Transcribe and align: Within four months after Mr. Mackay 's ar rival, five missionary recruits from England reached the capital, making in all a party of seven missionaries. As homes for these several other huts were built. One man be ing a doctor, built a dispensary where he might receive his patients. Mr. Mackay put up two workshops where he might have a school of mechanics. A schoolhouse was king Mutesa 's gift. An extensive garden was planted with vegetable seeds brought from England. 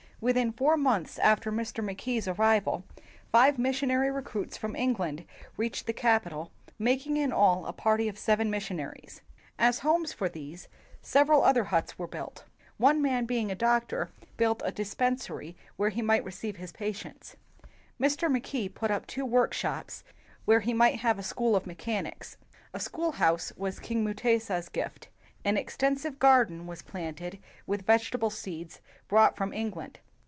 Within 0.21 0.51
four 0.51 0.77
months 0.77 1.17
after 1.17 1.51
Mr. 1.51 1.83
Mackay 1.83 2.19
's 2.19 2.27
ar 2.27 2.35
rival, 2.35 2.83
five 3.31 3.57
missionary 3.57 4.11
recruits 4.11 4.55
from 4.55 4.75
England 4.75 5.25
reached 5.57 5.87
the 5.87 5.93
capital, 5.93 6.51
making 6.77 7.17
in 7.17 7.33
all 7.33 7.65
a 7.65 7.73
party 7.73 8.07
of 8.07 8.19
seven 8.19 8.51
missionaries. 8.51 9.23
As 9.57 9.79
homes 9.79 10.13
for 10.13 10.29
these 10.29 10.67
several 11.01 11.43
other 11.43 11.63
huts 11.63 11.97
were 11.97 12.05
built. 12.05 12.45
One 12.77 13.01
man 13.01 13.25
be 13.25 13.39
ing 13.39 13.49
a 13.51 13.55
doctor, 13.55 14.11
built 14.37 14.61
a 14.63 14.71
dispensary 14.71 15.57
where 15.75 15.89
he 15.89 16.03
might 16.03 16.23
receive 16.23 16.57
his 16.57 16.71
patients. 16.71 17.35
Mr. 17.99 18.31
Mackay 18.31 18.69
put 18.69 18.91
up 18.91 19.07
two 19.07 19.25
workshops 19.25 20.03
where 20.45 20.59
he 20.59 20.71
might 20.71 20.99
have 20.99 21.17
a 21.17 21.23
school 21.23 21.55
of 21.55 21.65
mechanics. 21.65 22.37
A 22.75 22.79
schoolhouse 22.79 23.53
was 23.57 23.79
king 23.79 24.05
Mutesa 24.05 24.61
's 24.61 24.69
gift. 24.69 25.09
An 25.43 25.57
extensive 25.57 26.19
garden 26.19 26.67
was 26.67 26.83
planted 26.83 27.39
with 27.65 27.87
vegetable 27.87 28.29
seeds 28.29 28.81
brought 29.07 29.35
from 29.35 29.51
England. 29.51 29.97